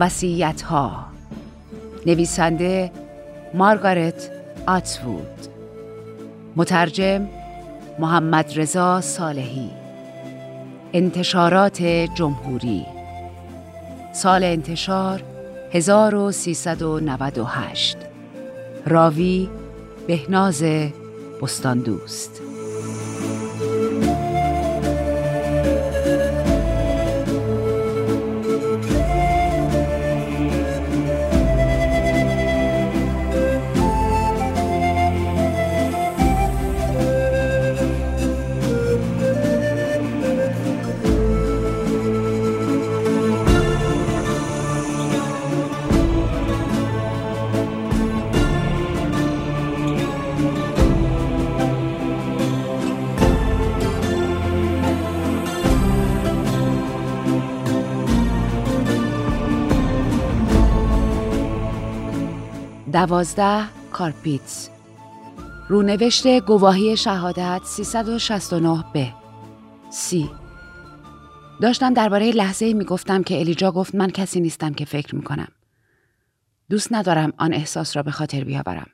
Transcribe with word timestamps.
وسیعت 0.00 0.62
ها 0.62 1.06
نویسنده 2.06 2.92
مارگارت 3.54 4.30
آتوود 4.66 5.48
مترجم 6.56 7.28
محمد 7.98 8.58
رضا 8.58 9.00
صالحی. 9.00 9.70
انتشارات 10.92 11.82
جمهوری. 12.14 12.86
سال 14.12 14.44
انتشار 14.44 15.22
1398 15.72 17.96
راوی 18.86 19.48
بهناز 20.06 20.64
بستاندوست. 21.42 22.42
دوازده 62.92 63.64
کارپیتس 63.92 64.70
رونوشت 65.68 66.40
گواهی 66.40 66.96
شهادت 66.96 67.60
369 67.64 68.84
به 68.92 69.12
سی 69.90 70.30
داشتم 71.60 71.94
درباره 71.94 72.30
لحظه 72.30 72.74
می 72.74 72.84
گفتم 72.84 73.22
که 73.22 73.40
الیجا 73.40 73.72
گفت 73.72 73.94
من 73.94 74.10
کسی 74.10 74.40
نیستم 74.40 74.74
که 74.74 74.84
فکر 74.84 75.14
می 75.14 75.22
کنم. 75.22 75.48
دوست 76.70 76.92
ندارم 76.92 77.32
آن 77.38 77.52
احساس 77.54 77.96
را 77.96 78.02
به 78.02 78.10
خاطر 78.10 78.44
بیاورم. 78.44 78.90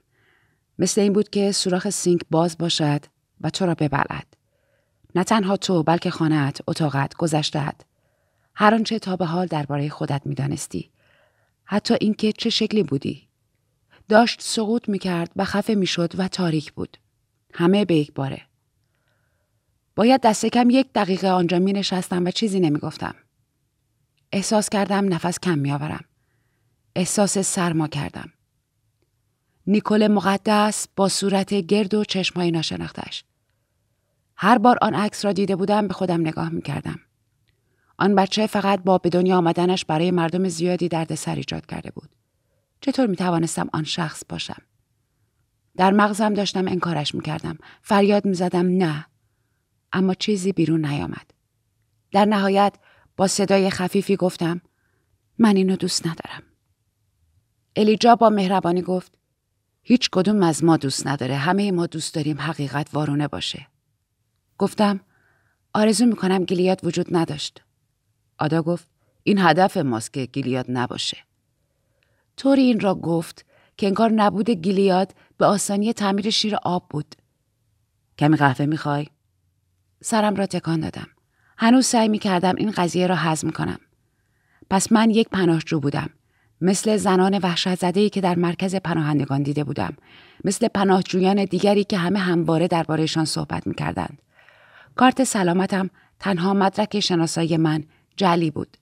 مثل 0.79 1.01
این 1.01 1.13
بود 1.13 1.31
که 1.31 1.53
سوراخ 1.53 1.91
سینک 1.91 2.21
باز 2.31 2.59
باشد 2.59 3.05
و 3.41 3.51
تو 3.51 3.67
را 3.67 3.75
ببلد. 3.75 4.27
نه 5.15 5.25
تنها 5.25 5.57
تو 5.57 5.83
بلکه 5.83 6.11
خانهت، 6.11 6.61
اتاقت، 6.67 7.15
گذشتهت. 7.15 7.81
هر 8.55 8.75
آنچه 8.75 8.99
تا 8.99 9.17
به 9.17 9.27
حال 9.27 9.47
درباره 9.47 9.89
خودت 9.89 10.23
می‌دانستی. 10.25 10.91
حتی 11.65 11.97
اینکه 12.01 12.33
چه 12.33 12.51
شکلی 12.51 12.83
بودی، 12.83 13.26
داشت 14.09 14.43
سقوط 14.43 14.89
می 14.89 14.99
کرد 14.99 15.33
و 15.37 15.45
خفه 15.45 15.75
می 15.75 15.87
شد 15.87 16.13
و 16.19 16.29
تاریک 16.29 16.73
بود. 16.73 16.97
همه 17.55 17.85
به 17.85 17.95
یک 17.95 18.13
باره. 18.13 18.43
باید 19.97 20.21
دست 20.21 20.47
کم 20.47 20.71
یک 20.71 20.93
دقیقه 20.95 21.29
آنجا 21.29 21.59
می 21.59 21.73
نشستم 21.73 22.25
و 22.25 22.31
چیزی 22.31 22.61
نمی 22.61 22.79
گفتم. 22.79 23.15
احساس 24.33 24.69
کردم 24.69 25.15
نفس 25.15 25.41
کم 25.41 25.59
می 25.59 25.73
آورم. 25.73 26.05
احساس 26.97 27.39
سرما 27.39 27.89
کردم. 27.89 28.33
نیکول 29.67 30.09
مقدس 30.09 30.89
با 30.97 31.09
صورت 31.09 31.55
گرد 31.55 31.95
و 31.95 32.05
چشمهای 32.05 32.51
ناشناختش. 32.51 33.25
هر 34.37 34.59
بار 34.59 34.79
آن 34.83 34.95
عکس 34.95 35.25
را 35.25 35.33
دیده 35.33 35.57
بودم 35.57 35.89
به 35.89 35.95
خودم 35.95 36.21
نگاه 36.21 36.49
می 36.49 36.63
کردم. 36.63 37.01
آن 37.99 38.15
بچه 38.15 38.47
فقط 38.47 38.83
با 38.83 38.99
به 38.99 39.11
دنیا 39.11 39.39
آمدنش 39.39 39.85
برای 39.85 40.11
مردم 40.11 40.49
زیادی 40.49 40.89
دردسر 40.89 41.35
ایجاد 41.35 41.67
کرده 41.67 41.91
بود. 41.91 42.16
چطور 42.87 43.07
می 43.07 43.17
توانستم 43.17 43.69
آن 43.73 43.85
شخص 43.85 44.23
باشم؟ 44.29 44.63
در 45.77 45.91
مغزم 45.91 46.35
داشتم 46.35 46.69
انکارش 46.69 47.15
می 47.15 47.21
کردم. 47.21 47.59
فریاد 47.83 48.25
می 48.25 48.35
زدم 48.35 48.67
نه. 48.67 49.07
اما 49.93 50.15
چیزی 50.15 50.53
بیرون 50.53 50.87
نیامد. 50.87 51.31
در 52.13 52.25
نهایت 52.25 52.75
با 53.17 53.27
صدای 53.27 53.71
خفیفی 53.71 54.17
گفتم 54.17 54.61
من 55.39 55.57
اینو 55.57 55.77
دوست 55.77 56.07
ندارم. 56.07 56.43
الیجا 57.77 58.17
با 58.17 58.31
مهربانی 58.31 58.83
گفت 58.83 59.19
هیچ 59.83 60.11
کدوم 60.11 60.43
از 60.43 60.65
ما 60.65 60.77
دوست 60.77 61.07
نداره. 61.07 61.37
همه 61.37 61.73
ما 61.73 61.87
دوست 61.87 62.15
داریم 62.15 62.41
حقیقت 62.41 62.89
وارونه 62.93 63.29
باشه. 63.29 63.67
گفتم 64.59 65.01
آرزو 65.75 66.07
می‌کنم 66.07 66.45
گلیاد 66.45 66.85
وجود 66.85 67.17
نداشت. 67.17 67.63
آدا 68.39 68.63
گفت 68.63 68.89
این 69.23 69.39
هدف 69.39 69.77
ماست 69.77 70.13
که 70.13 70.27
گلیاد 70.27 70.67
نباشه. 70.69 71.26
طوری 72.37 72.63
این 72.63 72.81
را 72.81 72.95
گفت 72.95 73.45
که 73.77 73.87
انگار 73.87 74.11
نبود 74.13 74.51
گیلیاد 74.51 75.15
به 75.39 75.47
آسانی 75.47 75.93
تعمیر 75.93 76.31
شیر 76.31 76.57
آب 76.63 76.87
بود. 76.91 77.15
کمی 78.19 78.37
قهوه 78.37 78.67
می‌خوای؟ 78.67 79.07
سرم 80.03 80.35
را 80.35 80.47
تکان 80.47 80.81
دادم. 80.81 81.07
هنوز 81.59 81.87
سعی 81.87 82.09
می 82.09 82.19
کردم 82.19 82.55
این 82.57 82.71
قضیه 82.71 83.07
را 83.07 83.15
هضم 83.15 83.51
کنم. 83.51 83.79
پس 84.71 84.93
من 84.93 85.11
یک 85.11 85.29
پناهجو 85.29 85.81
بودم. 85.81 86.11
مثل 86.61 86.97
زنان 86.97 87.39
وحشت 87.39 87.75
زده 87.75 88.11
که 88.11 88.21
در 88.21 88.35
مرکز 88.35 88.75
پناهندگان 88.75 89.43
دیده 89.43 89.65
بودم. 89.65 89.97
مثل 90.45 90.69
پناهجویان 90.69 91.45
دیگری 91.45 91.85
که 91.85 91.99
همه 91.99 92.19
همواره 92.19 92.69
دربارهشان 92.69 93.25
صحبت 93.25 93.67
می 93.67 93.75
کردند. 93.75 94.23
کارت 94.95 95.25
سلامتم 95.25 95.91
تنها 96.21 96.55
مدرک 96.55 97.01
شناسایی 97.01 97.57
من 97.57 97.85
جلی 98.17 98.51
بود. 98.51 98.77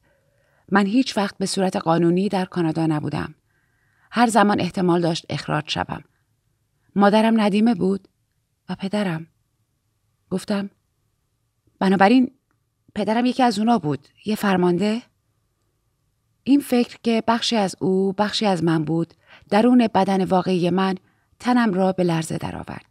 من 0.73 0.87
هیچ 0.87 1.17
وقت 1.17 1.39
به 1.39 1.47
صورت 1.47 1.77
قانونی 1.77 2.29
در 2.29 2.45
کانادا 2.45 2.87
نبودم. 2.87 3.35
هر 4.17 4.27
زمان 4.27 4.61
احتمال 4.61 5.01
داشت 5.01 5.27
اخراج 5.31 5.65
شوم. 5.71 6.05
مادرم 6.97 7.41
ندیمه 7.41 7.75
بود 7.75 8.09
و 8.69 8.75
پدرم. 8.75 9.27
گفتم 10.31 10.71
بنابراین 11.79 12.31
پدرم 12.95 13.27
یکی 13.27 13.43
از 13.43 13.59
اونا 13.59 13.79
بود. 13.79 14.09
یه 14.27 14.35
فرمانده؟ 14.35 15.03
این 16.45 16.61
فکر 16.61 16.99
که 17.03 17.23
بخشی 17.29 17.57
از 17.57 17.77
او 17.81 18.13
بخشی 18.13 18.47
از 18.47 18.65
من 18.65 18.85
بود 18.85 19.15
درون 19.51 19.89
بدن 19.95 20.25
واقعی 20.25 20.71
من 20.71 20.95
تنم 21.39 21.75
را 21.75 21.93
به 21.93 22.05
لرزه 22.05 22.39
درآورد. 22.39 22.85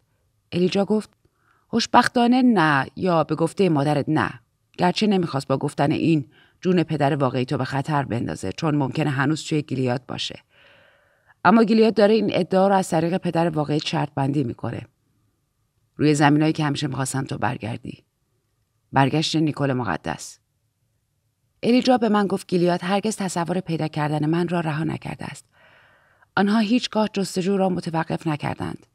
الیجا 0.51 0.85
گفت 0.85 1.09
خوشبختانه 1.67 2.41
نه 2.41 2.87
یا 2.95 3.23
به 3.23 3.35
گفته 3.35 3.69
مادرت 3.69 4.05
نه. 4.07 4.39
گرچه 4.77 5.07
نمی‌خواست 5.07 5.47
با 5.47 5.57
گفتن 5.57 5.91
این 5.91 6.25
جون 6.61 6.83
پدر 6.83 7.15
واقعی 7.15 7.45
تو 7.45 7.57
به 7.57 7.65
خطر 7.65 8.03
بندازه 8.03 8.51
چون 8.51 8.75
ممکنه 8.75 9.09
هنوز 9.09 9.43
توی 9.43 9.61
گیلیاد 9.61 10.05
باشه. 10.05 10.39
اما 11.43 11.63
گیلیاد 11.63 11.93
داره 11.93 12.13
این 12.13 12.29
ادعا 12.33 12.67
رو 12.67 12.75
از 12.75 12.89
طریق 12.89 13.17
پدر 13.17 13.49
واقعی 13.49 13.79
شرط 13.79 14.09
بندی 14.15 14.43
می‌کنه. 14.43 14.87
روی 15.95 16.15
زمینایی 16.15 16.53
که 16.53 16.63
همیشه 16.63 16.87
می‌خواستن 16.87 17.23
تو 17.23 17.37
برگردی. 17.37 18.03
برگشت 18.91 19.35
نیکول 19.35 19.73
مقدس. 19.73 20.39
الیجا 21.63 21.97
به 21.97 22.09
من 22.09 22.27
گفت 22.27 22.47
گیلیاد 22.47 22.79
هرگز 22.83 23.15
تصور 23.15 23.59
پیدا 23.59 23.87
کردن 23.87 24.25
من 24.25 24.47
را 24.47 24.59
رها 24.59 24.83
نکرده 24.83 25.25
است. 25.25 25.45
آنها 26.37 26.59
هیچگاه 26.59 27.09
جستجو 27.13 27.57
را 27.57 27.69
متوقف 27.69 28.27
نکردند. 28.27 28.85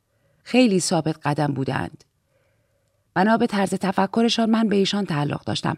خیلی 0.45 0.81
ثابت 0.81 1.27
قدم 1.27 1.47
بودند. 1.47 2.05
بنا 3.15 3.37
به 3.37 3.47
طرز 3.47 3.71
تفکرشان 3.71 4.51
من 4.51 4.69
به 4.69 4.77
ایشان 4.77 5.05
تعلق 5.05 5.45
داشتم 5.45 5.77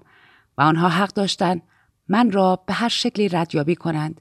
و 0.58 0.62
آنها 0.62 0.88
حق 0.88 1.12
داشتند 1.12 1.62
من 2.08 2.30
را 2.30 2.56
به 2.66 2.72
هر 2.72 2.88
شکلی 2.88 3.28
ردیابی 3.28 3.74
کنند 3.74 4.20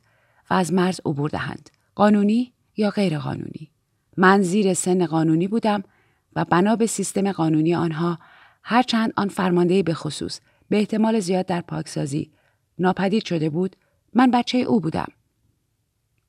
و 0.50 0.54
از 0.54 0.74
مرز 0.74 1.02
عبور 1.06 1.30
دهند. 1.30 1.70
قانونی 2.00 2.54
یا 2.78 2.90
غیر 2.90 3.20
قانونی. 3.20 3.72
من 4.18 4.42
زیر 4.42 4.74
سن 4.74 5.06
قانونی 5.06 5.48
بودم 5.48 5.84
و 6.36 6.46
بنا 6.46 6.76
به 6.76 6.86
سیستم 6.86 7.32
قانونی 7.32 7.76
آنها 7.76 8.20
هرچند 8.64 9.14
آن 9.16 9.28
فرمانده 9.28 9.84
به 9.84 9.94
خصوص 9.94 10.40
به 10.70 10.78
احتمال 10.78 11.20
زیاد 11.20 11.46
در 11.46 11.62
پاکسازی 11.62 12.32
ناپدید 12.78 13.26
شده 13.26 13.50
بود 13.50 13.76
من 14.14 14.32
بچه 14.32 14.58
او 14.58 14.80
بودم. 14.82 15.08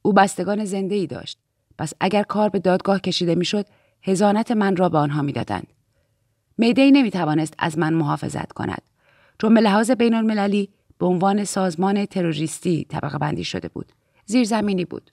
او 0.02 0.12
بستگان 0.12 0.64
زنده 0.64 0.94
ای 0.94 1.06
داشت. 1.06 1.38
پس 1.78 1.92
اگر 2.00 2.22
کار 2.22 2.48
به 2.48 2.58
دادگاه 2.58 3.00
کشیده 3.00 3.34
می‌شد 3.34 3.66
هزانت 4.02 4.50
من 4.50 4.76
را 4.76 4.88
به 4.88 4.98
آنها 4.98 5.22
می‌دادند. 5.22 5.66
میدی 6.58 6.90
نمی 6.90 7.10
توانست 7.10 7.54
از 7.58 7.78
من 7.78 7.94
محافظت 7.94 8.52
کند 8.52 8.82
چون 9.38 9.54
به 9.54 9.60
لحاظ 9.60 9.90
بین 9.90 10.14
المللی 10.14 10.68
به 10.98 11.06
عنوان 11.06 11.44
سازمان 11.44 12.06
تروریستی 12.06 12.84
طبقه 12.84 13.18
بندی 13.18 13.44
شده 13.44 13.68
بود. 13.68 13.92
زیرزمینی 14.26 14.84
بود. 14.84 15.10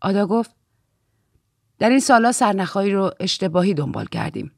آدا 0.00 0.26
گفت 0.26 0.54
در 1.78 1.90
این 1.90 2.00
سالا 2.00 2.32
سرنخهایی 2.32 2.92
رو 2.92 3.10
اشتباهی 3.20 3.74
دنبال 3.74 4.06
کردیم. 4.06 4.52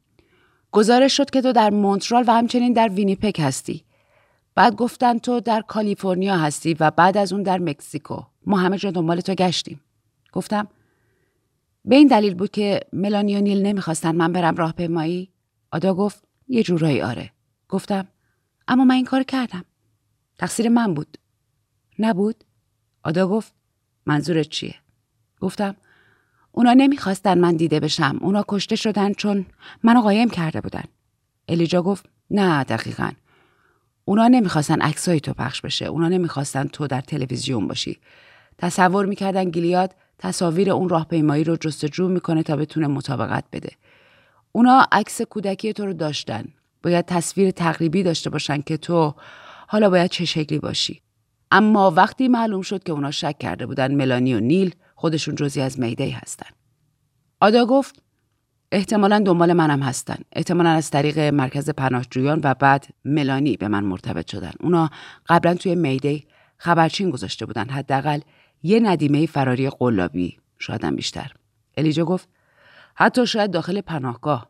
گزارش 0.71 1.17
شد 1.17 1.29
که 1.29 1.41
تو 1.41 1.51
در 1.51 1.69
مونترال 1.69 2.23
و 2.27 2.33
همچنین 2.33 2.73
در 2.73 2.89
وینیپک 2.89 3.39
هستی. 3.39 3.83
بعد 4.55 4.75
گفتن 4.75 5.17
تو 5.17 5.39
در 5.39 5.61
کالیفرنیا 5.61 6.37
هستی 6.37 6.73
و 6.79 6.91
بعد 6.91 7.17
از 7.17 7.33
اون 7.33 7.43
در 7.43 7.57
مکزیکو. 7.57 8.21
ما 8.45 8.57
همه 8.57 8.77
جا 8.77 8.91
دنبال 8.91 9.21
تو 9.21 9.35
گشتیم. 9.35 9.81
گفتم 10.33 10.67
به 11.85 11.95
این 11.95 12.07
دلیل 12.07 12.33
بود 12.33 12.51
که 12.51 12.79
ملانی 12.93 13.37
و 13.37 13.41
نیل 13.41 13.61
نمی‌خواستن 13.61 14.15
من 14.15 14.33
برم 14.33 14.55
راهپیمایی. 14.55 15.29
آدا 15.71 15.93
گفت 15.93 16.23
یه 16.47 16.63
جورایی 16.63 17.01
آره. 17.01 17.31
گفتم 17.69 18.07
اما 18.67 18.85
من 18.85 18.95
این 18.95 19.05
کار 19.05 19.23
کردم. 19.23 19.65
تقصیر 20.37 20.69
من 20.69 20.93
بود. 20.93 21.17
نبود؟ 21.99 22.43
آدا 23.03 23.27
گفت 23.27 23.53
منظورت 24.05 24.49
چیه؟ 24.49 24.75
گفتم 25.43 25.75
اونا 26.51 26.73
نمی‌خواستن 26.73 27.37
من 27.37 27.55
دیده 27.55 27.79
بشم. 27.79 28.17
اونا 28.21 28.45
کشته 28.47 28.75
شدن 28.75 29.13
چون 29.13 29.45
منو 29.83 30.01
قایم 30.01 30.29
کرده 30.29 30.61
بودن. 30.61 30.83
الیجا 31.47 31.81
گفت 31.81 32.05
نه 32.31 32.63
دقیقا. 32.63 33.11
اونا 34.05 34.27
نمی‌خواستن 34.27 34.81
عکسای 34.81 35.19
تو 35.19 35.33
پخش 35.33 35.61
بشه. 35.61 35.85
اونا 35.85 36.07
نمی‌خواستن 36.07 36.67
تو 36.67 36.87
در 36.87 37.01
تلویزیون 37.01 37.67
باشی. 37.67 37.99
تصور 38.57 39.05
می‌کردن 39.05 39.49
گیلیاد 39.49 39.95
تصاویر 40.17 40.71
اون 40.71 40.89
راهپیمایی 40.89 41.43
رو 41.43 41.55
جستجو 41.55 42.07
می‌کنه 42.07 42.43
تا 42.43 42.55
بتونه 42.55 42.87
مطابقت 42.87 43.43
بده. 43.51 43.71
اونا 44.51 44.87
عکس 44.91 45.21
کودکی 45.21 45.73
تو 45.73 45.85
رو 45.85 45.93
داشتن. 45.93 46.45
باید 46.83 47.05
تصویر 47.05 47.51
تقریبی 47.51 48.03
داشته 48.03 48.29
باشن 48.29 48.61
که 48.61 48.77
تو 48.77 49.15
حالا 49.67 49.89
باید 49.89 50.11
چه 50.11 50.25
شکلی 50.25 50.59
باشی. 50.59 51.01
اما 51.51 51.91
وقتی 51.91 52.27
معلوم 52.27 52.61
شد 52.61 52.83
که 52.83 52.91
اونا 52.91 53.11
شک 53.11 53.39
کرده 53.39 53.65
بودن 53.65 53.95
ملانی 53.95 54.33
و 54.33 54.39
نیل 54.39 54.75
خودشون 55.03 55.35
جزی 55.35 55.61
از 55.61 55.79
میدی 55.79 56.09
هستن. 56.09 56.49
آدا 57.39 57.65
گفت 57.65 58.03
احتمالا 58.71 59.19
دنبال 59.19 59.53
منم 59.53 59.83
هستن. 59.83 60.15
احتمالا 60.31 60.69
از 60.69 60.89
طریق 60.89 61.19
مرکز 61.19 61.69
پناهجویان 61.69 62.41
و 62.43 62.53
بعد 62.53 62.87
ملانی 63.05 63.57
به 63.57 63.67
من 63.67 63.83
مرتبط 63.83 64.31
شدن. 64.31 64.51
اونا 64.59 64.89
قبلا 65.27 65.53
توی 65.53 65.75
میدی 65.75 66.27
خبرچین 66.57 67.09
گذاشته 67.09 67.45
بودن. 67.45 67.69
حداقل 67.69 68.19
یه 68.63 68.79
ندیمه 68.79 69.25
فراری 69.25 69.69
قلابی 69.69 70.37
شایدم 70.59 70.95
بیشتر. 70.95 71.31
الیجا 71.77 72.05
گفت 72.05 72.29
حتی 72.95 73.27
شاید 73.27 73.51
داخل 73.51 73.81
پناهگاه. 73.81 74.49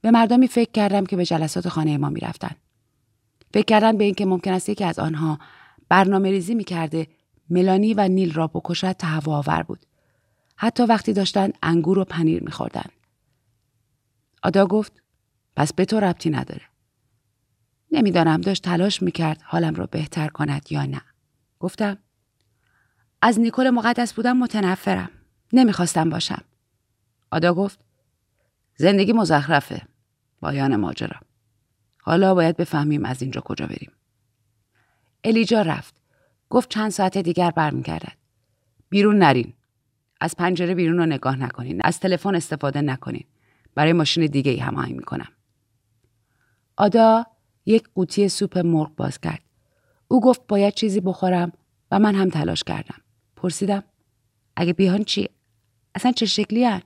به 0.00 0.10
مردمی 0.10 0.48
فکر 0.48 0.70
کردم 0.70 1.06
که 1.06 1.16
به 1.16 1.24
جلسات 1.24 1.68
خانه 1.68 1.98
ما 1.98 2.08
می‌رفتن. 2.08 2.56
فکر 3.54 3.64
کردن 3.64 3.96
به 3.96 4.04
اینکه 4.04 4.26
ممکن 4.26 4.52
است 4.52 4.68
یکی 4.68 4.84
از 4.84 4.98
آنها 4.98 5.38
برنامه 5.88 6.30
ریزی 6.30 6.54
می‌کرده 6.54 7.06
ملانی 7.50 7.94
و 7.94 8.08
نیل 8.08 8.32
را 8.34 8.46
بکشد 8.46 8.92
تهوع 8.92 9.62
بود. 9.62 9.86
حتی 10.56 10.82
وقتی 10.82 11.12
داشتن 11.12 11.50
انگور 11.62 11.98
و 11.98 12.04
پنیر 12.04 12.42
میخوردن. 12.42 12.86
آدا 14.42 14.66
گفت 14.66 15.02
پس 15.56 15.72
به 15.72 15.84
تو 15.84 16.00
ربطی 16.00 16.30
نداره. 16.30 16.62
نمی‌دانم 17.92 18.40
داشت 18.40 18.62
تلاش 18.62 19.02
می‌کرد 19.02 19.42
حالم 19.42 19.74
را 19.74 19.86
بهتر 19.86 20.28
کند 20.28 20.66
یا 20.70 20.84
نه. 20.84 21.02
گفتم 21.58 21.98
از 23.22 23.40
نیکل 23.40 23.70
مقدس 23.70 24.12
بودم 24.12 24.36
متنفرم. 24.36 25.10
نمی‌خواستم 25.52 26.10
باشم. 26.10 26.44
آدا 27.30 27.54
گفت 27.54 27.80
زندگی 28.76 29.12
مزخرفه. 29.12 29.82
بایان 30.40 30.76
ماجرا. 30.76 31.20
حالا 32.00 32.34
باید 32.34 32.56
بفهمیم 32.56 33.04
از 33.04 33.22
اینجا 33.22 33.40
کجا 33.40 33.66
بریم. 33.66 33.92
الیجا 35.24 35.62
رفت. 35.62 36.01
گفت 36.52 36.68
چند 36.68 36.90
ساعت 36.90 37.18
دیگر 37.18 37.50
برمیگردد. 37.50 38.16
بیرون 38.88 39.18
نرین. 39.18 39.52
از 40.20 40.36
پنجره 40.36 40.74
بیرون 40.74 40.96
رو 40.98 41.06
نگاه 41.06 41.36
نکنین. 41.36 41.80
از 41.84 42.00
تلفن 42.00 42.34
استفاده 42.34 42.80
نکنین. 42.80 43.24
برای 43.74 43.92
ماشین 43.92 44.26
دیگه 44.26 44.50
ای 44.50 44.58
هماهنگ 44.58 44.96
می‌کنم. 44.96 45.28
آدا 46.76 47.26
یک 47.66 47.88
قوطی 47.94 48.28
سوپ 48.28 48.58
مرغ 48.58 48.94
باز 48.94 49.20
کرد. 49.20 49.42
او 50.08 50.20
گفت 50.20 50.46
باید 50.48 50.74
چیزی 50.74 51.00
بخورم 51.00 51.52
و 51.90 51.98
من 51.98 52.14
هم 52.14 52.28
تلاش 52.28 52.64
کردم. 52.64 53.00
پرسیدم 53.36 53.84
اگه 54.56 54.72
بیهان 54.72 55.04
چی؟ 55.04 55.28
اصلا 55.94 56.12
چه 56.12 56.26
شکلی 56.26 56.64
هن؟ 56.64 56.82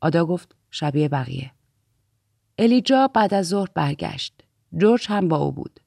آدا 0.00 0.24
گفت 0.26 0.56
شبیه 0.70 1.08
بقیه. 1.08 1.50
الیجا 2.58 3.08
بعد 3.08 3.34
از 3.34 3.48
ظهر 3.48 3.68
برگشت. 3.74 4.44
جورج 4.76 5.06
هم 5.08 5.28
با 5.28 5.36
او 5.36 5.52
بود. 5.52 5.79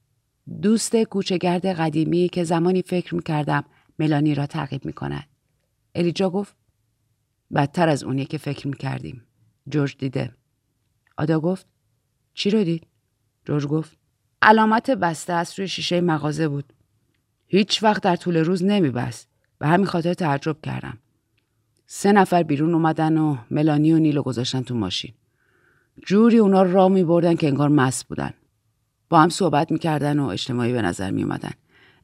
دوست 0.62 0.96
کوچگرد 0.96 1.66
قدیمی 1.66 2.28
که 2.28 2.44
زمانی 2.44 2.82
فکر 2.82 3.14
می‌کردم 3.14 3.64
ملانی 3.98 4.34
را 4.34 4.46
تعقیب 4.46 4.84
می‌کند. 4.84 5.28
الیجا 5.94 6.30
گفت 6.30 6.56
بدتر 7.54 7.88
از 7.88 8.04
اونی 8.04 8.24
که 8.24 8.38
فکر 8.38 8.68
می‌کردیم. 8.68 9.24
جورج 9.68 9.96
دیده. 9.96 10.32
آدا 11.16 11.40
گفت 11.40 11.66
چی 12.34 12.50
رو 12.50 12.64
دید؟ 12.64 12.86
جورج 13.44 13.66
گفت 13.66 13.96
علامت 14.42 14.90
بسته 14.90 15.32
از 15.32 15.58
روی 15.58 15.68
شیشه 15.68 16.00
مغازه 16.00 16.48
بود. 16.48 16.72
هیچ 17.46 17.82
وقت 17.82 18.02
در 18.02 18.16
طول 18.16 18.36
روز 18.36 18.64
نمیبست 18.64 19.28
و 19.60 19.68
همین 19.68 19.86
خاطر 19.86 20.14
تعجب 20.14 20.56
کردم. 20.62 20.98
سه 21.86 22.12
نفر 22.12 22.42
بیرون 22.42 22.74
اومدن 22.74 23.18
و 23.18 23.36
ملانی 23.50 23.92
و 23.92 23.98
نیلو 23.98 24.22
گذاشتن 24.22 24.62
تو 24.62 24.74
ماشین. 24.74 25.14
جوری 26.06 26.38
اونا 26.38 26.62
را 26.62 26.88
می 26.88 27.04
بردن 27.04 27.34
که 27.34 27.46
انگار 27.48 27.68
مس 27.68 28.04
بودن. 28.04 28.34
با 29.08 29.20
هم 29.20 29.28
صحبت 29.28 29.72
می‌کردن 29.72 30.18
و 30.18 30.26
اجتماعی 30.26 30.72
به 30.72 30.82
نظر 30.82 31.10
می 31.10 31.22
اومدن. 31.22 31.52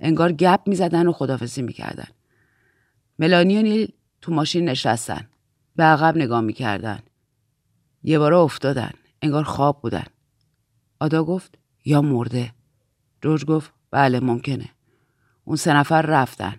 انگار 0.00 0.33
گپ 0.33 0.61
می‌زدن 0.66 1.07
و 1.07 1.12
خدافزی 1.12 1.62
می‌کردن. 1.62 2.09
ملانی 3.19 3.59
و 3.59 3.62
نیل 3.62 3.92
تو 4.21 4.33
ماشین 4.33 4.69
نشستن. 4.69 5.28
به 5.76 5.85
عقب 5.85 6.16
نگاه 6.16 6.40
می‌کردن. 6.40 6.99
یه 8.02 8.19
باره 8.19 8.37
افتادن. 8.37 8.90
انگار 9.23 9.45
خواب 9.45 9.83
بودن. 9.83 10.04
آدا 11.00 11.25
گفت 11.25 11.59
یا 11.85 12.02
مرده. 12.02 12.52
جورج 13.23 13.45
گفت 13.45 13.73
بله 13.90 14.21
ممکنه. 14.21 14.69
اون 15.45 15.57
سه 15.57 15.73
نفر 15.73 16.02
رفتن. 16.02 16.54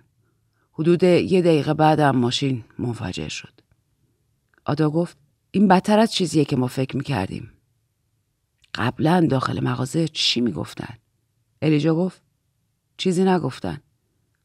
حدود 0.72 1.04
یه 1.04 1.42
دقیقه 1.42 1.74
بعدم 1.74 2.16
ماشین 2.16 2.64
منفجر 2.80 3.28
شد. 3.28 3.54
آدا 4.66 4.90
گفت 4.90 5.18
این 5.52 5.68
بدتر 5.68 6.00
از 6.00 6.14
چیزیه 6.14 6.46
که 6.46 6.56
ما 6.56 6.68
فکر 6.68 6.98
می‌کردیم. 6.98 7.52
قبلا 8.76 9.28
داخل 9.30 9.64
مغازه 9.64 10.08
چی 10.08 10.42
می‌گفتن؟ 10.42 10.98
الیجا 11.62 11.96
گفت 11.96 12.22
چیزی 12.98 13.24
نگفتن. 13.24 13.82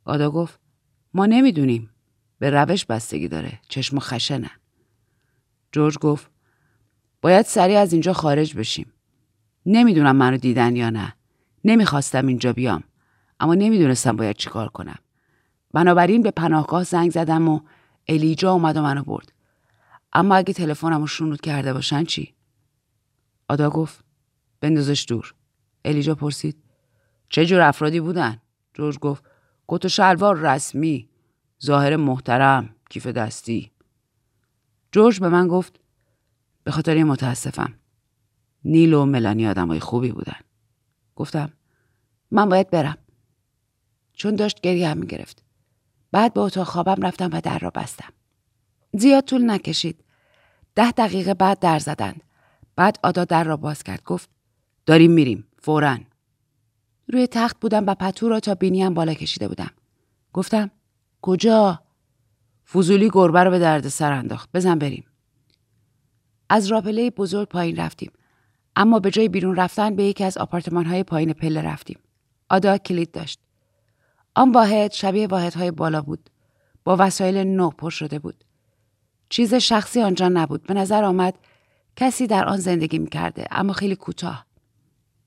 آدا 0.05 0.31
گفت 0.31 0.61
ما 1.15 1.27
نمی‌دونیم. 1.27 1.91
به 2.39 2.51
روش 2.51 2.85
بستگی 2.85 3.29
داره. 3.29 3.61
چشم 3.69 3.99
خشنن. 3.99 4.51
جورج 5.73 5.99
گفت 5.99 6.31
باید 7.23 7.47
سریع 7.47 7.79
از 7.79 7.93
اینجا 7.93 8.13
خارج 8.13 8.57
بشیم. 8.57 8.93
نمی‌دونم 9.67 10.17
منو 10.17 10.37
دیدن 10.37 10.77
یا 10.77 10.91
نه. 10.91 11.15
نمی‌خواستم 11.65 12.27
اینجا 12.27 12.53
بیام. 12.53 12.83
اما 13.41 13.55
نمی‌دونستم 13.55 14.17
باید 14.17 14.37
چیکار 14.37 14.69
کنم. 14.69 14.99
بنابراین 15.73 16.23
به 16.23 16.31
پناهگاه 16.31 16.85
زنگ 16.85 17.11
زدم 17.11 17.49
و 17.49 17.61
الیجا 18.09 18.53
اومد 18.53 18.77
و 18.77 18.83
منو 18.83 19.03
برد. 19.03 19.33
اما 20.13 20.35
اگه 20.35 20.55
تلفنم 20.55 21.01
رو 21.01 21.07
شنود 21.07 21.41
کرده 21.41 21.73
باشن 21.73 22.05
چی؟ 22.05 22.35
آدا 23.49 23.71
گفت 23.71 24.05
بندازش 24.61 25.07
دور. 25.09 25.35
الیجا 25.85 26.15
پرسید 26.15 26.57
چه 27.29 27.47
جور 27.47 27.61
افرادی 27.61 28.01
بودن؟ 28.01 28.41
جورج 28.75 28.99
گفت 28.99 29.25
کت 29.69 29.85
و 29.85 29.89
شلوار 29.89 30.37
رسمی 30.37 31.09
ظاهر 31.65 31.97
محترم 31.97 32.75
کیف 32.91 33.07
دستی 33.07 33.73
جورج 34.93 35.21
به 35.21 35.29
من 35.29 35.49
گفت 35.49 35.81
به 36.65 36.71
خاطر 36.71 36.95
این 36.95 37.07
متاسفم 37.07 37.75
نیل 38.65 38.95
و 38.95 39.05
ملانی 39.05 39.49
آدمای 39.49 39.81
خوبی 39.81 40.13
بودن 40.13 40.41
گفتم 41.17 41.53
من 42.31 42.49
باید 42.49 42.71
برم 42.71 42.99
چون 44.13 44.35
داشت 44.35 44.61
گریه 44.61 44.89
هم 44.89 44.99
می‌گرفت 44.99 45.43
بعد 46.13 46.35
به 46.35 46.41
اتاق 46.41 46.67
خوابم 46.67 47.07
رفتم 47.07 47.31
و 47.33 47.41
در 47.41 47.59
را 47.59 47.71
بستم 47.71 48.13
زیاد 48.93 49.25
طول 49.25 49.51
نکشید. 49.51 50.05
ده 50.75 50.91
دقیقه 50.91 51.35
بعد 51.35 51.59
در 51.59 51.79
زدند. 51.79 52.23
بعد 52.77 52.99
آدا 53.03 53.25
در 53.25 53.45
را 53.45 53.57
باز 53.57 53.83
کرد 53.83 54.03
گفت 54.03 54.31
داریم 54.87 55.11
میریم 55.11 55.47
فورا. 55.59 55.99
روی 57.09 57.27
تخت 57.27 57.61
بودم 57.61 57.87
و 57.87 57.95
پتو 57.95 58.29
را 58.29 58.41
تا 58.41 58.55
بینیم 58.55 58.95
بالا 58.95 59.15
کشیده 59.15 59.49
بودم. 59.49 59.71
گفتم 60.33 60.71
کجا؟ 61.23 61.83
فضولی 62.73 63.11
گربه 63.13 63.45
رو 63.45 63.51
به 63.51 63.59
درد 63.59 63.89
سر 63.89 64.13
انداخت. 64.13 64.51
بزن 64.55 64.79
بریم. 64.79 65.05
از 66.49 66.67
راپله 66.67 67.11
بزرگ 67.11 67.49
پایین 67.49 67.77
رفتیم. 67.77 68.13
اما 68.77 68.99
به 68.99 69.11
جای 69.11 69.29
بیرون 69.29 69.57
رفتن 69.57 69.97
به 69.97 70.05
یکی 70.05 70.25
از 70.25 70.39
آپارتمان 70.39 70.85
های 70.87 71.03
پایین 71.03 71.33
پله 71.33 71.63
رفتیم. 71.63 71.99
آدا 72.49 72.79
کلید 72.79 73.11
داشت. 73.11 73.41
آن 74.35 74.53
واحد 74.53 74.93
شبیه 74.93 75.27
واحدهای 75.27 75.71
بالا 75.71 76.03
بود. 76.03 76.31
با 76.85 76.97
وسایل 76.99 77.37
نو 77.37 77.71
پر 77.71 77.91
شده 77.91 78.19
بود. 78.19 78.45
چیز 79.29 79.55
شخصی 79.55 80.03
آنجا 80.03 80.29
نبود. 80.29 80.63
به 80.63 80.75
نظر 80.75 81.05
آمد 81.05 81.35
کسی 81.97 82.27
در 82.27 82.45
آن 82.45 82.57
زندگی 82.57 82.99
می 82.99 83.09
کرده 83.09 83.47
اما 83.51 83.73
خیلی 83.73 83.97
کوتاه. 83.97 84.46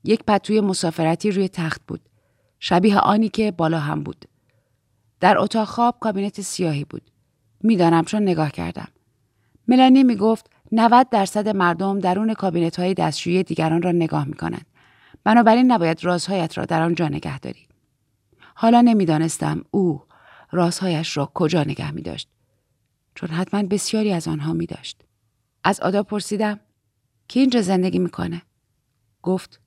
یک 0.04 0.24
پتوی 0.24 0.62
مسافرتی 0.62 1.32
روی 1.32 1.50
تخت 1.50 1.82
بود 1.88 2.02
شبیه 2.60 3.00
آنی 3.00 3.30
که 3.30 3.52
بالا 3.52 3.80
هم 3.80 4.04
بود 4.04 4.26
در 5.20 5.38
اتاق 5.38 5.68
خواب 5.68 5.98
کابینت 6.00 6.42
سیاهی 6.42 6.84
بود 6.84 7.12
می‌دانم 7.62 8.06
چون 8.06 8.22
نگاه 8.22 8.52
کردم 8.52 8.88
ملانی 9.68 10.04
می 10.04 10.16
گفت 10.16 10.50
90 10.72 11.10
درصد 11.10 11.50
مردم 11.50 12.00
درون 12.00 12.34
کابینت 12.34 12.80
های 12.80 12.94
دستشویی 12.94 13.44
دیگران 13.44 13.82
را 13.82 13.92
نگاه 13.92 14.26
می 14.26 14.34
کنند. 14.34 14.66
بنابراین 15.24 15.72
نباید 15.72 16.04
رازهایت 16.04 16.58
را 16.58 16.66
در 16.66 16.82
آنجا 16.82 17.08
نگه 17.08 17.40
داری. 17.40 17.68
حالا 18.56 18.82
نمی‌دانستم 18.82 19.66
او 19.72 20.04
رازهایش 20.52 21.18
را 21.18 21.32
کجا 21.34 21.64
نگه 21.64 21.92
می 21.92 22.02
داشت. 22.02 22.30
چون 23.16 23.30
حتما 23.30 23.64
بسیاری 23.64 24.14
از 24.14 24.28
آنها 24.28 24.54
می 24.54 24.66
داشت. 24.66 25.02
از 25.64 25.80
آدا 25.80 26.04
پرسیدم 26.04 26.60
کی 27.28 27.40
اینجا 27.40 27.62
زندگی 27.62 28.00
می‌کنه؟ 28.00 28.42
گفت 29.22 29.62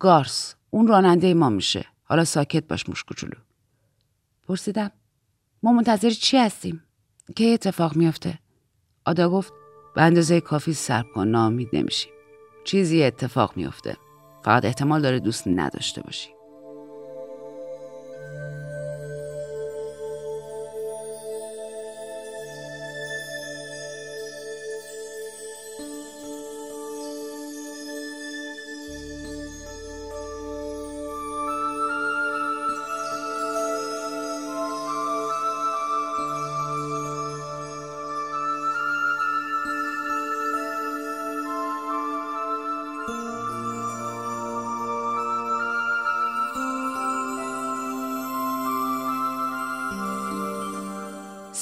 گارس 0.00 0.54
اون 0.70 0.86
راننده 0.86 1.34
ما 1.34 1.48
میشه. 1.48 1.86
حالا 2.04 2.24
ساکت 2.24 2.68
باش 2.68 2.88
موش 2.88 3.04
کوچولو. 3.04 3.34
پرسیدم 4.48 4.90
ما 5.62 5.72
منتظر 5.72 6.10
چی 6.10 6.36
هستیم؟ 6.36 6.82
که 7.36 7.44
اتفاق 7.44 7.96
میافته؟ 7.96 8.38
آدا 9.04 9.28
گفت 9.28 9.52
به 9.94 10.02
اندازه 10.02 10.40
کافی 10.40 10.72
سرب 10.72 11.06
کن 11.14 11.28
نامید 11.28 11.68
نمیشیم. 11.72 12.12
چیزی 12.64 13.02
اتفاق 13.02 13.56
میافته. 13.56 13.96
فقط 14.44 14.64
احتمال 14.64 15.02
داره 15.02 15.20
دوست 15.20 15.48
نداشته 15.48 16.02
باشی. 16.02 16.39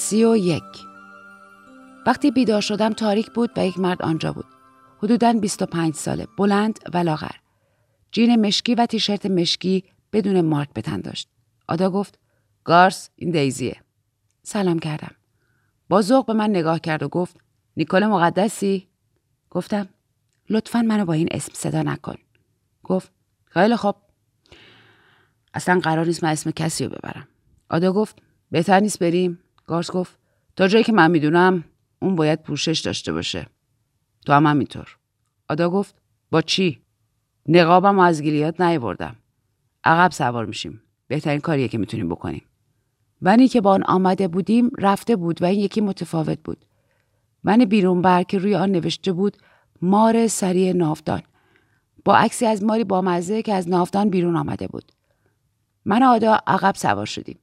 سی 0.08 0.24
و 0.24 0.36
یک 0.36 0.62
وقتی 2.06 2.30
بیدار 2.30 2.60
شدم 2.60 2.92
تاریک 2.92 3.30
بود 3.30 3.50
و 3.56 3.66
یک 3.66 3.78
مرد 3.78 4.02
آنجا 4.02 4.32
بود. 4.32 4.44
حدوداً 4.98 5.32
25 5.32 5.94
ساله، 5.94 6.26
بلند 6.38 6.78
و 6.94 6.98
لاغر. 6.98 7.36
جین 8.12 8.46
مشکی 8.46 8.74
و 8.74 8.86
تیشرت 8.86 9.26
مشکی 9.26 9.84
بدون 10.12 10.40
مارک 10.40 10.72
به 10.72 10.82
تن 10.82 11.00
داشت. 11.00 11.28
آدا 11.68 11.90
گفت 11.90 12.18
گارس 12.64 13.10
این 13.16 13.30
دیزیه. 13.30 13.82
سلام 14.42 14.78
کردم. 14.78 15.14
با 15.88 16.02
ذوق 16.02 16.26
به 16.26 16.32
من 16.32 16.50
نگاه 16.50 16.80
کرد 16.80 17.02
و 17.02 17.08
گفت 17.08 17.36
نیکول 17.76 18.06
مقدسی؟ 18.06 18.88
گفتم 19.50 19.88
لطفا 20.50 20.82
منو 20.82 21.04
با 21.04 21.12
این 21.12 21.28
اسم 21.30 21.52
صدا 21.54 21.82
نکن. 21.82 22.16
گفت 22.82 23.12
خیلی 23.44 23.76
خوب. 23.76 23.96
اصلا 25.54 25.80
قرار 25.80 26.06
نیست 26.06 26.24
من 26.24 26.30
اسم 26.30 26.50
کسی 26.50 26.84
رو 26.84 26.90
ببرم. 26.90 27.28
آدا 27.70 27.92
گفت 27.92 28.22
بهتر 28.50 28.80
نیست 28.80 28.98
بریم؟ 28.98 29.38
گارس 29.68 29.90
گفت 29.90 30.18
تا 30.56 30.68
جایی 30.68 30.84
که 30.84 30.92
من 30.92 31.10
می‌دونم 31.10 31.64
اون 32.02 32.16
باید 32.16 32.42
پوشش 32.42 32.80
داشته 32.80 33.12
باشه. 33.12 33.46
تو 34.26 34.32
هم 34.32 34.46
همینطور. 34.46 34.96
آدا 35.48 35.70
گفت 35.70 35.94
با 36.30 36.42
چی؟ 36.42 36.82
نقابم 37.46 37.98
از 37.98 38.22
گیلیات 38.22 38.60
نیاوردم. 38.60 39.16
عقب 39.84 40.12
سوار 40.12 40.46
میشیم. 40.46 40.82
بهترین 41.08 41.40
کاریه 41.40 41.68
که 41.68 41.78
می‌تونیم 41.78 42.08
بکنیم. 42.08 42.42
ونی 43.22 43.48
که 43.48 43.60
با 43.60 43.70
آن 43.70 43.82
آمده 43.82 44.28
بودیم 44.28 44.70
رفته 44.78 45.16
بود 45.16 45.42
و 45.42 45.44
این 45.44 45.60
یکی 45.60 45.80
متفاوت 45.80 46.38
بود. 46.44 46.64
ون 47.44 47.64
بیرون 47.64 48.02
بر 48.02 48.22
که 48.22 48.38
روی 48.38 48.54
آن 48.54 48.70
نوشته 48.70 49.12
بود 49.12 49.36
مار 49.82 50.26
سری 50.26 50.72
نافدان. 50.72 51.22
با 52.04 52.16
عکسی 52.16 52.46
از 52.46 52.64
ماری 52.64 52.84
با 52.84 53.02
مزه 53.02 53.42
که 53.42 53.54
از 53.54 53.68
نافدان 53.68 54.10
بیرون 54.10 54.36
آمده 54.36 54.66
بود. 54.68 54.92
من 55.84 56.02
آدا 56.02 56.38
عقب 56.46 56.74
سوار 56.74 57.06
شدیم. 57.06 57.38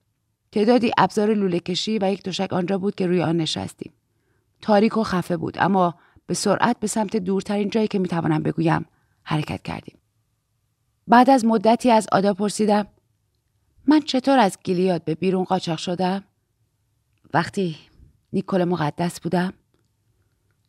تعدادی 0.56 0.92
ابزار 0.98 1.34
لوله 1.34 1.60
کشی 1.60 1.98
و 1.98 2.12
یک 2.12 2.24
تشک 2.24 2.54
آنجا 2.54 2.78
بود 2.78 2.96
که 2.96 3.08
روی 3.08 3.22
آن 3.22 3.38
نشستیم. 3.38 3.94
تاریک 4.62 4.98
و 4.98 5.04
خفه 5.04 5.38
بود 5.38 5.58
اما 5.60 5.96
به 6.28 6.34
سرعت 6.34 6.80
به 6.80 6.88
سمت 6.88 7.18
دورترین 7.18 7.70
جایی 7.70 7.88
که 7.88 8.00
می‌توانم 8.00 8.44
بگویم 8.44 8.86
حرکت 9.24 9.62
کردیم. 9.62 9.98
بعد 11.08 11.30
از 11.30 11.46
مدتی 11.46 11.92
از 11.92 12.08
آدا 12.12 12.34
پرسیدم 12.34 12.88
من 13.88 14.00
چطور 14.00 14.40
از 14.40 14.58
گیلیاد 14.64 15.04
به 15.04 15.16
بیرون 15.16 15.44
قاچاق 15.44 15.78
شدم؟ 15.78 16.24
وقتی 17.34 17.78
نیکل 18.34 18.64
مقدس 18.64 19.20
بودم؟ 19.20 19.54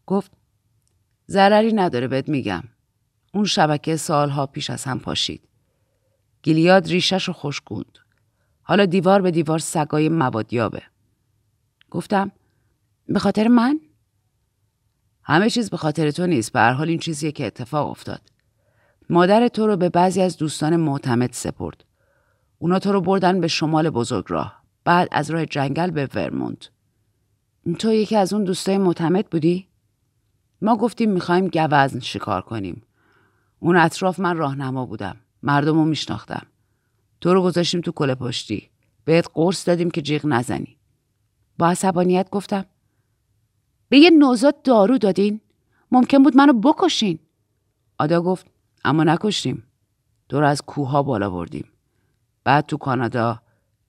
گفت 0.06 0.32
ضرری 1.28 1.72
نداره 1.72 2.08
بهت 2.08 2.28
میگم. 2.28 2.62
اون 3.34 3.44
شبکه 3.44 3.96
سالها 3.96 4.46
پیش 4.46 4.70
از 4.70 4.84
هم 4.84 4.98
پاشید. 4.98 5.48
گیلیاد 6.42 6.86
ریشش 6.86 7.24
رو 7.28 7.34
خوشگوند. 7.34 7.98
حالا 8.68 8.86
دیوار 8.86 9.22
به 9.22 9.30
دیوار 9.30 9.58
سگای 9.58 10.08
موادیابه. 10.08 10.82
گفتم 11.90 12.30
به 13.08 13.18
خاطر 13.18 13.48
من؟ 13.48 13.80
همه 15.22 15.50
چیز 15.50 15.70
به 15.70 15.76
خاطر 15.76 16.10
تو 16.10 16.26
نیست. 16.26 16.52
به 16.52 16.60
هر 16.60 16.72
حال 16.72 16.88
این 16.88 16.98
چیزیه 16.98 17.32
که 17.32 17.46
اتفاق 17.46 17.90
افتاد. 17.90 18.20
مادر 19.10 19.48
تو 19.48 19.66
رو 19.66 19.76
به 19.76 19.88
بعضی 19.88 20.22
از 20.22 20.36
دوستان 20.36 20.76
معتمد 20.76 21.32
سپرد. 21.32 21.84
اونا 22.58 22.78
تو 22.78 22.92
رو 22.92 23.00
بردن 23.00 23.40
به 23.40 23.48
شمال 23.48 23.90
بزرگ 23.90 24.24
راه. 24.28 24.62
بعد 24.84 25.08
از 25.12 25.30
راه 25.30 25.46
جنگل 25.46 25.90
به 25.90 26.08
ورمونت. 26.14 26.70
تو 27.78 27.92
یکی 27.92 28.16
از 28.16 28.32
اون 28.32 28.44
دوستای 28.44 28.78
معتمد 28.78 29.26
بودی؟ 29.26 29.68
ما 30.62 30.76
گفتیم 30.76 31.10
می‌خوایم 31.10 31.48
گوزن 31.48 32.00
شکار 32.00 32.42
کنیم. 32.42 32.82
اون 33.58 33.76
اطراف 33.76 34.18
من 34.18 34.36
راهنما 34.36 34.86
بودم. 34.86 35.16
مردم 35.42 35.74
رو 35.74 35.84
میشناختم. 35.84 36.46
تو 37.26 37.34
رو 37.34 37.42
گذاشتیم 37.42 37.80
تو 37.80 37.92
کل 37.92 38.14
پشتی. 38.14 38.70
بهت 39.04 39.28
قرص 39.34 39.68
دادیم 39.68 39.90
که 39.90 40.02
جیغ 40.02 40.26
نزنی. 40.26 40.76
با 41.58 41.68
عصبانیت 41.68 42.30
گفتم 42.30 42.64
به 43.88 43.98
یه 43.98 44.10
نوزاد 44.10 44.62
دارو 44.62 44.98
دادین؟ 44.98 45.40
ممکن 45.92 46.22
بود 46.22 46.36
منو 46.36 46.52
بکشین. 46.52 47.18
آدا 47.98 48.20
گفت 48.20 48.46
اما 48.84 49.04
نکشتیم. 49.04 49.62
تو 50.28 50.40
رو 50.40 50.46
از 50.46 50.62
کوها 50.62 51.02
بالا 51.02 51.30
بردیم. 51.30 51.68
بعد 52.44 52.66
تو 52.66 52.76
کانادا 52.76 53.42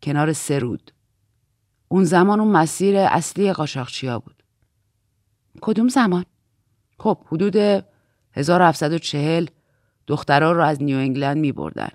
کنار 0.03 0.33
سرود. 0.33 0.91
اون 1.87 2.03
زمان 2.03 2.39
اون 2.39 2.51
مسیر 2.51 2.97
اصلی 2.97 3.53
قاچاقچیا 3.53 4.19
بود. 4.19 4.43
کدوم 5.61 5.87
زمان؟ 5.87 6.25
خب 6.99 7.17
حدود 7.25 7.83
1740 8.33 9.47
دخترها 10.07 10.51
رو 10.51 10.63
از 10.63 10.83
نیو 10.83 10.97
انگلند 10.97 11.37
می 11.37 11.51
بردن. 11.51 11.89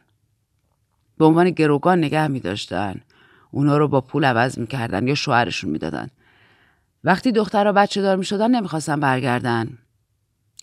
به 1.19 1.25
عنوان 1.25 1.51
گروگان 1.51 1.99
نگه 1.99 2.29
می 2.29 2.41
داشتن. 2.41 3.01
اونا 3.51 3.77
رو 3.79 3.89
با 3.89 4.01
پول 4.01 4.25
عوض 4.25 4.59
می‌کردن 4.59 5.09
یا 5.09 5.15
شوهرشون 5.15 5.71
می‌دادن. 5.71 6.09
وقتی 7.05 7.33
دخترها 7.33 7.73
بچه 7.73 8.03
دار 8.03 8.17
می 8.17 8.25
شدن 8.25 8.51
نمی‌خواستن 8.51 9.01
برگردن. 9.01 9.79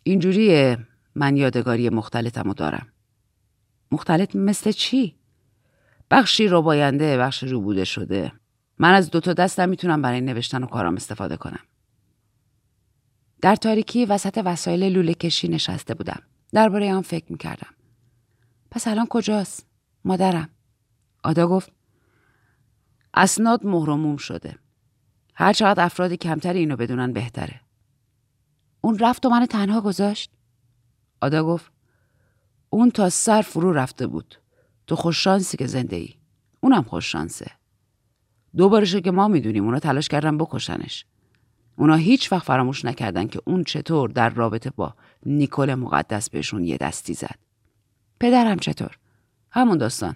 اینجوریه 0.04 0.78
من 1.16 1.38
یادگاری 1.38 1.90
مختلطمو 1.90 2.54
دارم. 2.54 2.88
مختلط 3.92 4.36
مثل 4.36 4.72
چی؟ 4.72 5.16
بخشی 6.12 6.48
رو 6.48 6.62
باینده 6.62 7.18
بخش 7.18 7.44
رو 7.44 7.62
بوده 7.62 7.86
شده. 7.86 8.32
من 8.78 8.94
از 8.94 9.12
دوتا 9.12 9.34
دستم 9.34 9.70
می‌تونم 9.70 10.02
برای 10.02 10.22
نوشتن 10.22 10.64
و 10.64 10.68
کارام 10.68 10.96
استفاده 10.96 11.38
کنم. 11.38 11.60
در 13.42 13.56
تاریکی 13.56 14.06
وسط 14.06 14.42
وسایل 14.46 14.84
لوله 14.84 15.14
کشی 15.14 15.48
نشسته 15.48 15.94
بودم. 15.94 16.22
درباره 16.52 16.94
آن 16.94 17.02
فکر 17.02 17.26
می‌کردم. 17.32 17.74
پس 18.72 18.88
الان 18.88 19.08
کجاست؟ 19.10 19.69
مادرم. 20.10 20.50
آدا 21.24 21.48
گفت 21.48 21.72
اسناد 23.14 23.66
مهرموم 23.66 24.18
شده. 24.18 24.56
هر 25.36 25.54
چقدر 25.54 25.86
افراد 25.86 26.14
کمتری 26.14 26.60
اینو 26.60 26.76
بدونن 26.76 27.14
بهتره. 27.14 27.62
اون 28.82 29.00
رفت 29.00 29.26
و 29.26 29.30
منو 29.30 29.46
تنها 29.46 29.82
گذاشت؟ 29.82 30.32
آدا 31.22 31.44
گفت 31.44 31.72
اون 32.70 32.92
تا 32.92 33.10
سر 33.10 33.42
فرو 33.42 33.74
رفته 33.74 34.08
بود. 34.08 34.36
تو 34.88 34.96
خوششانسی 34.96 35.58
که 35.58 35.68
زنده 35.68 35.96
ای. 35.96 36.16
اونم 36.60 36.84
خوششانسه. 36.84 37.52
دوبارشه 38.58 39.02
که 39.02 39.12
ما 39.12 39.28
می‌دونیم 39.28 39.66
اونا 39.66 39.80
تلاش 39.80 40.08
کردن 40.08 40.38
بکشنش. 40.38 41.06
اونا 41.76 41.96
هیچ 41.96 42.32
وقت 42.32 42.46
فراموش 42.46 42.86
نکردن 42.86 43.28
که 43.28 43.42
اون 43.46 43.64
چطور 43.64 44.10
در 44.10 44.30
رابطه 44.30 44.70
با 44.70 44.96
نیکل 45.26 45.76
مقدس 45.76 46.30
بهشون 46.30 46.64
یه 46.64 46.78
دستی 46.78 47.14
زد. 47.14 47.40
پدرم 48.20 48.60
چطور؟ 48.60 48.98
همون 49.52 49.78
داستان. 49.78 50.16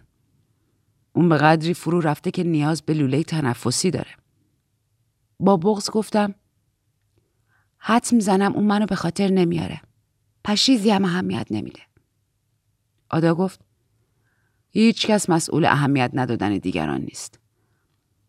اون 1.13 1.29
به 1.29 1.37
قدری 1.37 1.73
فرو 1.73 2.01
رفته 2.01 2.31
که 2.31 2.43
نیاز 2.43 2.81
به 2.81 2.93
لوله 2.93 3.23
تنفسی 3.23 3.91
داره. 3.91 4.11
با 5.39 5.57
بغز 5.57 5.89
گفتم 5.89 6.35
حد 7.77 8.07
می‌زنم 8.11 8.53
اون 8.53 8.63
منو 8.63 8.85
به 8.85 8.95
خاطر 8.95 9.27
نمیاره. 9.27 9.81
پشیزی 10.45 10.89
هم 10.89 11.05
اهمیت 11.05 11.47
نمیده. 11.51 11.81
آدا 13.09 13.35
گفت 13.35 13.59
هیچ 14.69 15.07
کس 15.07 15.29
مسئول 15.29 15.65
اهمیت 15.65 16.11
ندادن 16.13 16.57
دیگران 16.57 17.01
نیست. 17.01 17.39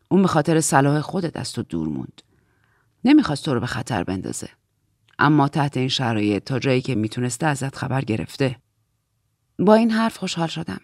اون 0.08 0.23
به 0.23 0.28
خاطر 0.28 0.61
صلاح 0.61 1.00
خودت 1.00 1.37
از 1.37 1.52
تو 1.52 1.62
دور 1.62 1.88
موند. 1.88 2.23
نمی‌خواست 3.04 3.44
تو 3.44 3.54
رو 3.54 3.61
به 3.61 3.66
خطر 3.66 4.04
بندازه. 4.04 4.49
اما 5.18 5.49
تحت 5.49 5.76
این 5.76 5.88
شرایط 5.88 6.44
تا 6.44 6.58
جایی 6.58 6.80
که 6.80 6.94
می‌تونسته 6.94 7.46
ازت 7.46 7.76
خبر 7.76 8.00
گرفته. 8.00 8.56
با 9.58 9.75
این 9.75 9.90
حرف 9.90 10.16
خوشحال 10.16 10.49
شدم. 10.49 10.80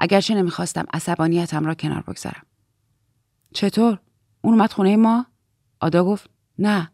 اگرچه 0.00 0.34
نمی‌خواستم 0.34 0.84
عصبانیتم 0.92 1.64
را 1.64 1.74
کنار 1.74 2.02
بگذارم. 2.02 2.46
چطور؟ 3.54 3.98
اون 4.40 4.54
اومد 4.54 4.72
خونه 4.72 4.96
ما؟ 4.96 5.26
آدا 5.80 6.04
گفت 6.04 6.30
نه. 6.58 6.92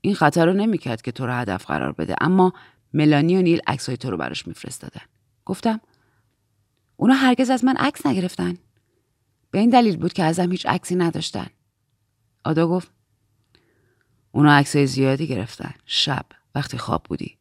این 0.00 0.14
خطر 0.14 0.46
رو 0.46 0.52
نمی‌کرد 0.52 1.02
که 1.02 1.12
تو 1.12 1.26
رو 1.26 1.32
هدف 1.32 1.66
قرار 1.66 1.92
بده 1.92 2.14
اما 2.20 2.52
ملانی 2.92 3.36
و 3.36 3.42
نیل 3.42 3.60
عکسای 3.66 3.96
تو 3.96 4.10
رو 4.10 4.16
براش 4.16 4.46
میفرستادن. 4.46 5.00
گفتم 5.44 5.80
اونا 6.96 7.14
هرگز 7.14 7.50
از 7.50 7.64
من 7.64 7.76
عکس 7.76 8.06
نگرفتن. 8.06 8.54
به 9.50 9.58
این 9.58 9.70
دلیل 9.70 9.96
بود 9.96 10.12
که 10.12 10.24
ازم 10.24 10.50
هیچ 10.52 10.66
عکسی 10.66 10.94
نداشتن. 10.94 11.46
آدا 12.44 12.68
گفت 12.68 12.90
اونا 14.32 14.52
عکسای 14.52 14.86
زیادی 14.86 15.26
گرفتن. 15.26 15.74
شب 15.86 16.26
وقتی 16.54 16.78
خواب 16.78 17.02
بودی. 17.08 17.38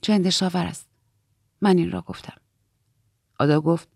چه 0.00 0.12
اندشاور 0.12 0.66
است. 0.66 0.88
من 1.60 1.78
این 1.78 1.90
را 1.90 2.00
گفتم. 2.00 2.41
آدا 3.42 3.60
گفت 3.60 3.88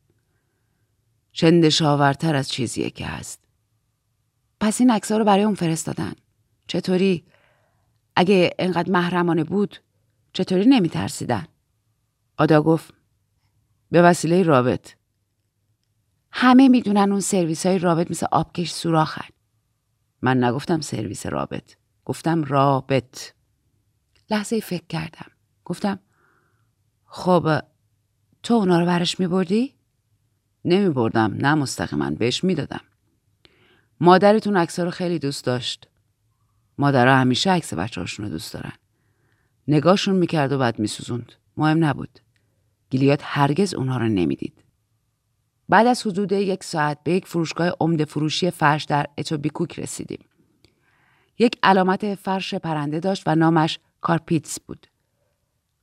چندشاورتر 1.33 2.37
از 2.37 2.49
چیزیه 2.49 2.91
که 2.91 3.07
هست. 3.07 3.41
پس 4.61 4.81
این 4.81 4.91
عکس‌ها 4.91 5.19
رو 5.19 5.25
برای 5.25 5.45
اون 5.45 5.55
فرستادن. 5.55 6.13
چطوری؟ 6.67 7.25
اگه 8.17 8.55
انقدر 8.59 8.93
محرمانه 8.93 9.45
بود 9.45 9.77
چطوری 10.33 10.67
نمی 10.67 10.89
ترسیدن؟ 10.89 11.47
آدا 12.37 12.63
گفت 12.63 12.95
به 13.91 14.03
وسیله 14.03 14.43
رابط. 14.43 14.93
همه 16.33 16.69
می‌دونن 16.69 17.13
اون 17.13 17.21
سرویس 17.21 17.67
های 17.67 17.79
رابط 17.79 18.11
مثل 18.11 18.27
آبکش 18.33 18.71
سوراخن. 18.71 19.29
من 20.23 20.45
نگفتم 20.45 20.81
سرویس 20.81 21.27
رابط. 21.27 21.75
گفتم 22.05 22.45
رابط. 22.45 23.33
لحظه 24.31 24.61
فکر 24.61 24.87
کردم. 24.89 25.31
گفتم 25.65 25.99
خب 27.05 27.61
تو 28.47 28.55
اونا 28.55 28.81
رو 28.81 28.87
برش 28.87 29.21
می 29.21 29.27
بردی؟ 29.27 29.75
نمی 30.65 30.89
بردم. 30.89 31.35
نه 31.39 31.55
مستقیما 31.55 32.11
بهش 32.11 32.45
می‌دادم. 32.45 32.81
مادرتون 34.01 34.57
عکس 34.57 34.81
رو 34.81 34.91
خیلی 34.91 35.19
دوست 35.19 35.45
داشت. 35.45 35.89
مادرها 36.79 37.17
همیشه 37.17 37.51
عکس 37.51 37.75
بچه 37.75 38.05
رو 38.19 38.29
دوست 38.29 38.55
دارن. 38.55 38.73
نگاهشون 39.69 40.17
می‌کرد 40.17 40.53
و 40.53 40.59
بعد 40.59 40.79
میسوزوند. 40.79 41.33
مهم 41.57 41.85
نبود. 41.85 42.21
گیلیات 42.91 43.21
هرگز 43.25 43.75
اونها 43.75 43.99
رو 43.99 44.09
نمی‌دید. 44.09 44.65
بعد 45.69 45.87
از 45.87 46.07
حدود 46.07 46.33
یک 46.33 46.65
ساعت 46.65 46.99
به 47.05 47.13
یک 47.13 47.27
فروشگاه 47.27 47.73
عمده 47.81 48.05
فروشی 48.05 48.51
فرش 48.51 48.85
در 48.85 49.07
اتوبیکوک 49.19 49.79
رسیدیم. 49.79 50.25
یک 51.39 51.59
علامت 51.63 52.15
فرش 52.15 52.55
پرنده 52.55 53.01
داشت 53.01 53.23
و 53.27 53.35
نامش 53.35 53.79
کارپیتس 54.01 54.61
بود. 54.61 54.87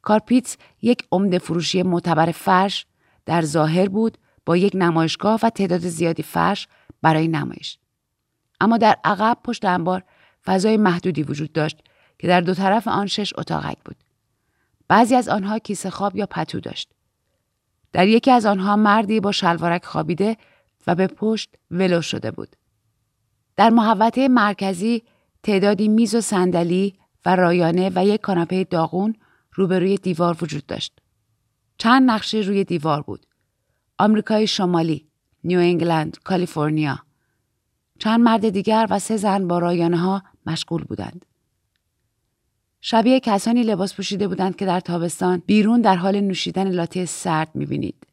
کارپیتس 0.03 0.57
یک 0.81 1.07
عمده 1.11 1.39
فروشی 1.39 1.83
معتبر 1.83 2.31
فرش 2.31 2.85
در 3.25 3.41
ظاهر 3.41 3.89
بود 3.89 4.17
با 4.45 4.57
یک 4.57 4.71
نمایشگاه 4.75 5.39
و 5.43 5.49
تعداد 5.49 5.79
زیادی 5.79 6.23
فرش 6.23 6.67
برای 7.01 7.27
نمایش. 7.27 7.77
اما 8.61 8.77
در 8.77 8.97
عقب 9.03 9.37
پشت 9.43 9.65
انبار 9.65 10.03
فضای 10.45 10.77
محدودی 10.77 11.23
وجود 11.23 11.51
داشت 11.51 11.77
که 12.19 12.27
در 12.27 12.41
دو 12.41 12.53
طرف 12.53 12.87
آن 12.87 13.07
شش 13.07 13.33
اتاقک 13.37 13.77
بود. 13.85 13.95
بعضی 14.87 15.15
از 15.15 15.29
آنها 15.29 15.59
کیسه 15.59 15.89
خواب 15.89 16.15
یا 16.15 16.25
پتو 16.25 16.59
داشت. 16.59 16.89
در 17.93 18.07
یکی 18.07 18.31
از 18.31 18.45
آنها 18.45 18.75
مردی 18.75 19.19
با 19.19 19.31
شلوارک 19.31 19.85
خوابیده 19.85 20.37
و 20.87 20.95
به 20.95 21.07
پشت 21.07 21.55
ولو 21.71 22.01
شده 22.01 22.31
بود. 22.31 22.55
در 23.55 23.69
محوطه 23.69 24.27
مرکزی 24.27 25.03
تعدادی 25.43 25.87
میز 25.87 26.15
و 26.15 26.21
صندلی 26.21 26.93
و 27.25 27.35
رایانه 27.35 27.91
و 27.95 28.05
یک 28.05 28.21
کاناپه 28.21 28.63
داغون 28.63 29.15
روبروی 29.55 29.97
دیوار 29.97 30.37
وجود 30.41 30.65
داشت. 30.65 30.99
چند 31.77 32.11
نقشه 32.11 32.37
روی 32.37 32.63
دیوار 32.63 33.01
بود. 33.01 33.25
آمریکای 33.97 34.47
شمالی، 34.47 35.07
نیو 35.43 35.59
انگلند، 35.59 36.17
کالیفرنیا. 36.23 36.99
چند 37.99 38.19
مرد 38.19 38.49
دیگر 38.49 38.87
و 38.89 38.99
سه 38.99 39.17
زن 39.17 39.47
با 39.47 39.59
رایانه 39.59 39.97
ها 39.97 40.23
مشغول 40.45 40.83
بودند. 40.83 41.25
شبیه 42.81 43.19
کسانی 43.19 43.63
لباس 43.63 43.95
پوشیده 43.95 44.27
بودند 44.27 44.55
که 44.55 44.65
در 44.65 44.79
تابستان 44.79 45.43
بیرون 45.45 45.81
در 45.81 45.95
حال 45.95 46.21
نوشیدن 46.21 46.67
لاته 46.67 47.05
سرد 47.05 47.55
می‌بینید. 47.55 48.07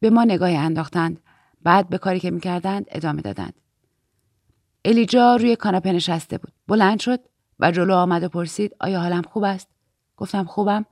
به 0.00 0.10
ما 0.10 0.24
نگاهی 0.24 0.56
انداختند. 0.56 1.20
بعد 1.62 1.88
به 1.88 1.98
کاری 1.98 2.20
که 2.20 2.30
می‌کردند 2.30 2.86
ادامه 2.88 3.22
دادند. 3.22 3.54
الیجا 4.84 5.36
روی 5.36 5.56
کاناپه 5.56 5.92
نشسته 5.92 6.38
بود. 6.38 6.52
بلند 6.68 7.00
شد 7.00 7.20
و 7.60 7.72
جلو 7.72 7.94
آمد 7.94 8.22
و 8.22 8.28
پرسید 8.28 8.76
آیا 8.80 9.00
حالم 9.00 9.22
خوب 9.22 9.44
است؟ 9.44 9.68
گفتم 10.22 10.44
خوبم 10.44 10.86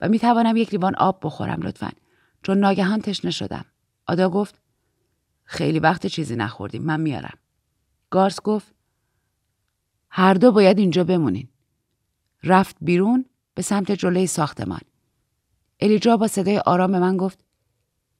و 0.00 0.08
می 0.08 0.18
توانم 0.18 0.56
یک 0.56 0.72
لیوان 0.72 0.94
آب 0.94 1.20
بخورم 1.22 1.62
لطفا 1.62 1.90
چون 2.42 2.58
ناگهان 2.58 3.00
تشنه 3.00 3.30
شدم. 3.30 3.64
آدا 4.06 4.30
گفت 4.30 4.60
خیلی 5.44 5.78
وقت 5.78 6.06
چیزی 6.06 6.36
نخوردیم 6.36 6.82
من 6.82 7.00
میارم. 7.00 7.38
گارس 8.10 8.40
گفت 8.40 8.74
هر 10.08 10.34
دو 10.34 10.52
باید 10.52 10.78
اینجا 10.78 11.04
بمونین. 11.04 11.48
رفت 12.44 12.76
بیرون 12.80 13.24
به 13.54 13.62
سمت 13.62 13.92
جلوی 13.92 14.26
ساختمان. 14.26 14.80
الیجا 15.80 16.16
با 16.16 16.28
صدای 16.28 16.58
آرام 16.58 16.92
به 16.92 16.98
من 16.98 17.16
گفت 17.16 17.44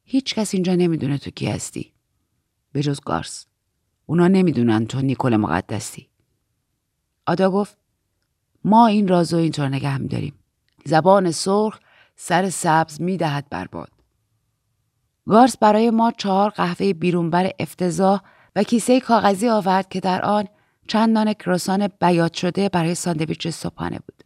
هیچ 0.04 0.34
کس 0.34 0.54
اینجا 0.54 0.74
نمی‌دونه 0.74 1.18
تو 1.18 1.30
کی 1.30 1.46
هستی. 1.46 1.92
به 2.72 2.82
جز 2.82 3.00
گارس. 3.00 3.46
اونا 4.06 4.28
نمی‌دونن 4.28 4.86
تو 4.86 5.00
نیکل 5.00 5.36
مقدسی. 5.36 6.08
آدا 7.26 7.50
گفت 7.50 7.78
ما 8.64 8.86
این 8.86 9.08
رازو 9.08 9.36
اینطور 9.36 9.68
نگه 9.68 9.98
میداریم. 9.98 10.41
زبان 10.84 11.30
سرخ 11.30 11.78
سر 12.16 12.50
سبز 12.50 13.00
می‌دهد 13.00 13.46
بر 13.50 13.66
باد. 13.66 13.90
گارس 15.28 15.56
برای 15.56 15.90
ما 15.90 16.10
چهار 16.10 16.50
قهوه 16.50 16.92
بیرونبر 16.92 17.50
افتضاح 17.58 18.20
و 18.56 18.62
کیسه 18.62 19.00
کاغذی 19.00 19.48
آورد 19.48 19.88
که 19.88 20.00
در 20.00 20.22
آن 20.22 20.48
چند 20.86 21.10
نان 21.10 21.32
کروسان 21.32 21.88
بیات 22.00 22.34
شده 22.34 22.68
برای 22.68 22.94
ساندویچ 22.94 23.48
صبحانه 23.48 23.98
بود. 23.98 24.24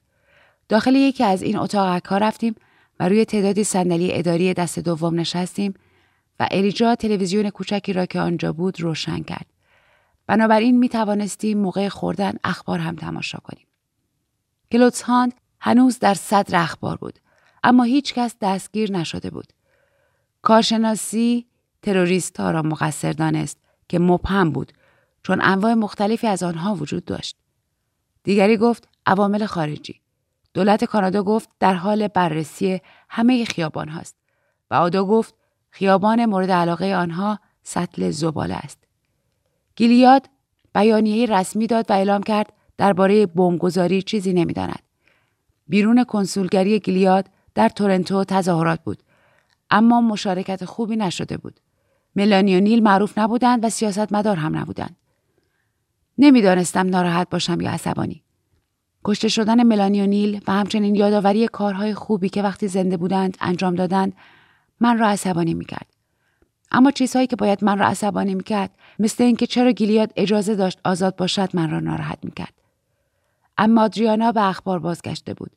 داخل 0.69 0.95
یکی 0.95 1.25
از 1.25 1.42
این 1.42 1.59
اتاقک 1.59 2.05
ها 2.05 2.19
رفتیم 2.19 2.55
و 3.01 3.09
روی 3.09 3.25
تعدادی 3.25 3.64
صندلی 3.64 4.14
اداری 4.14 4.55
دست 4.55 4.79
دوم 4.79 5.21
نشستیم 5.21 5.75
و 6.40 6.49
الیجا 6.51 6.95
تلویزیون 6.95 7.51
کوچکی 7.51 7.92
را 7.92 8.07
که 8.07 8.21
آنجا 8.21 8.53
بود 8.53 8.81
روشن 8.81 9.23
کرد. 9.23 9.47
بنابراین 10.27 10.79
می 10.79 10.88
توانستیم 10.88 11.59
موقع 11.59 11.88
خوردن 11.88 12.33
اخبار 12.45 12.79
هم 12.79 12.97
تماشا 12.97 13.38
کنیم. 13.38 13.66
کلوتسهاند 14.73 15.35
هنوز 15.61 15.99
در 15.99 16.14
صدر 16.14 16.62
اخبار 16.62 16.97
بود 16.97 17.19
اما 17.64 17.83
هیچ 17.83 18.14
کس 18.14 18.37
دستگیر 18.40 18.92
نشده 18.92 19.31
بود. 19.31 19.53
کارشناسی 20.42 21.47
تروریست 21.83 22.40
ها 22.40 22.51
را 22.51 22.62
مقصر 22.62 23.12
دانست 23.12 23.59
که 23.88 23.99
مبهم 23.99 24.51
بود 24.51 24.73
چون 25.23 25.40
انواع 25.42 25.75
مختلفی 25.75 26.27
از 26.27 26.42
آنها 26.42 26.75
وجود 26.75 27.05
داشت. 27.05 27.37
دیگری 28.23 28.57
گفت 28.57 28.88
عوامل 29.07 29.47
خارجی. 29.47 30.01
دولت 30.55 30.85
کانادا 30.85 31.23
گفت 31.23 31.49
در 31.61 31.75
حال 31.75 32.09
بررسی 32.09 32.81
همه 33.09 33.45
خیابان 33.45 33.88
هاست 33.88 34.16
و 34.71 34.75
آدا 34.75 35.05
گفت 35.05 35.35
خیابان 35.71 36.27
مورد 36.27 36.51
علاقه 36.51 36.95
آنها 36.95 37.38
سطل 37.62 38.11
زباله 38.11 38.55
است. 38.55 38.79
گیلیاد 39.77 40.27
بیانیه 40.75 41.27
رسمی 41.27 41.66
داد 41.66 41.90
و 41.90 41.92
اعلام 41.95 42.23
کرد 42.23 42.53
درباره 42.79 43.27
بمبگذاری 43.27 44.03
چیزی 44.03 44.33
نمی‌داند. 44.33 44.86
بیرون 45.68 46.05
کنسولگری 46.05 46.81
گیلیاد 46.81 47.29
در 47.55 47.68
تورنتو 47.68 48.24
تظاهرات 48.24 48.81
بود 48.81 49.02
اما 49.70 50.00
مشارکت 50.00 50.64
خوبی 50.64 50.96
نشده 50.96 51.37
بود. 51.37 51.61
ملانی 52.16 52.57
و 52.57 52.61
نیل 52.61 52.83
معروف 52.83 53.18
نبودند 53.18 53.64
و 53.64 53.70
سیاستمدار 53.70 54.37
هم 54.37 54.57
نبودند. 54.57 54.96
نمی‌دانستم 56.18 56.88
ناراحت 56.88 57.31
باشم 57.31 57.61
یا 57.61 57.70
عصبانی. 57.70 58.22
کشته 59.05 59.29
شدن 59.29 59.62
ملانی 59.62 60.02
و 60.02 60.07
نیل 60.07 60.40
و 60.48 60.52
همچنین 60.52 60.94
یادآوری 60.94 61.48
کارهای 61.48 61.94
خوبی 61.94 62.29
که 62.29 62.42
وقتی 62.42 62.68
زنده 62.68 62.96
بودند 62.96 63.37
انجام 63.40 63.74
دادند 63.74 64.12
من 64.81 64.98
را 64.98 65.09
عصبانی 65.09 65.55
می‌کرد. 65.55 65.87
اما 66.72 66.90
چیزهایی 66.90 67.26
که 67.26 67.37
باید 67.37 67.64
من 67.64 67.79
را 67.79 67.87
عصبانی 67.87 68.35
می‌کرد 68.35 68.70
مثل 68.98 69.24
اینکه 69.24 69.46
چرا 69.46 69.72
گیلیاد 69.72 70.12
اجازه 70.16 70.55
داشت 70.55 70.79
آزاد 70.85 71.16
باشد 71.16 71.48
من 71.55 71.70
را 71.70 71.81
ناراحت 71.81 72.18
می‌کرد. 72.22 72.55
اما 73.59 73.83
آدریانا 73.83 74.33
به 74.33 74.49
اخبار 74.49 74.79
بازگشته 74.79 75.35
بود. 75.35 75.51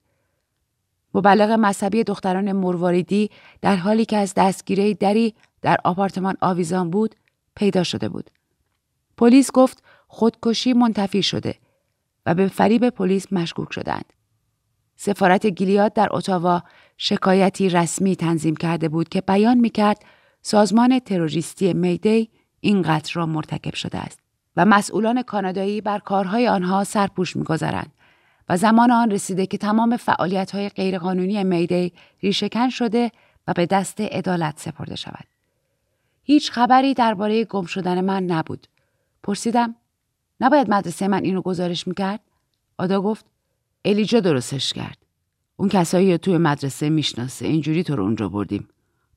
مبلغ 1.14 1.52
مذهبی 1.52 2.04
دختران 2.04 2.52
مرواریدی 2.52 3.30
در 3.62 3.76
حالی 3.76 4.06
که 4.06 4.18
از 4.18 4.34
دستگیره 4.34 4.94
دری 4.94 5.36
در 5.62 5.78
آپارتمان 5.84 6.38
آویزان 6.42 6.90
بود 6.90 7.16
پیدا 7.56 7.84
شده 7.84 8.10
بود. 8.10 8.32
پلیس 9.18 9.52
گفت 9.52 9.84
خودکشی 10.08 10.74
منتفی 10.74 11.24
شده 11.24 11.56
و 12.26 12.36
به 12.36 12.48
فریب 12.48 12.90
پلیس 12.90 13.34
مشکوک 13.34 13.74
شدند. 13.74 14.14
سفارت 14.96 15.46
گیلیاد 15.46 15.94
در 15.94 16.08
اتاوا 16.12 16.64
شکایتی 16.98 17.70
رسمی 17.70 18.16
تنظیم 18.16 18.56
کرده 18.56 18.90
بود 18.90 19.10
که 19.10 19.22
بیان 19.22 19.58
می‌کرد 19.58 20.06
سازمان 20.42 21.00
تروریستی 21.00 21.74
میدی 21.74 22.30
این 22.60 22.82
قتل 22.82 23.14
را 23.14 23.26
مرتکب 23.26 23.74
شده 23.74 23.98
است 23.98 24.29
و 24.60 24.66
مسئولان 24.66 25.22
کانادایی 25.22 25.82
بر 25.82 26.00
کارهای 26.00 26.48
آنها 26.48 26.84
سرپوش 26.84 27.36
می‌گذارند 27.36 27.92
و 28.50 28.58
زمان 28.58 28.92
آن 28.92 29.12
رسیده 29.12 29.46
که 29.46 29.58
تمام 29.58 29.98
فعالیت 29.98 30.52
های 30.52 30.70
غیرقانونی 30.70 31.44
میدی 31.44 31.94
ریشهکن 32.24 32.70
شده 32.70 33.12
و 33.48 33.54
به 33.54 33.66
دست 33.66 34.02
عدالت 34.02 34.60
سپرده 34.60 34.96
شود. 34.96 35.26
هیچ 36.24 36.52
خبری 36.52 36.94
درباره 36.94 37.46
گم 37.46 37.66
شدن 37.66 38.02
من 38.02 38.24
نبود. 38.24 38.68
پرسیدم 39.24 39.76
نباید 40.40 40.70
مدرسه 40.70 41.08
من 41.08 41.24
اینو 41.24 41.42
گزارش 41.42 41.88
می‌کرد؟ 41.88 42.20
آدا 42.78 43.02
گفت 43.02 43.26
الیجا 43.86 44.20
درستش 44.20 44.74
کرد. 44.74 44.98
اون 45.58 45.70
کسایی 45.70 46.18
توی 46.18 46.38
مدرسه 46.38 46.90
می‌شناسه 46.90 47.48
اینجوری 47.48 47.84
تو 47.84 47.96
رو 47.96 48.04
اونجا 48.04 48.30
بردیم. 48.30 48.68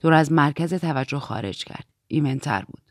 تو 0.00 0.10
رو 0.10 0.16
از 0.16 0.32
مرکز 0.32 0.74
توجه 0.74 1.18
خارج 1.18 1.64
کرد. 1.64 1.86
ایمنتر 2.08 2.64
بود. 2.64 2.81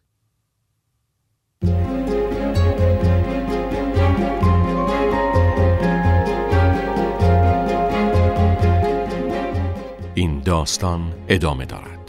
داستان 10.46 11.14
ادامه 11.28 11.66
دارد. 11.66 12.01